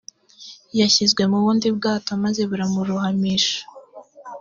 yashyizwe 0.79 1.21
mu 1.31 1.37
bundi 1.43 1.67
bwato 1.77 2.11
maze 2.23 2.41
buramurohamisha 2.49 3.59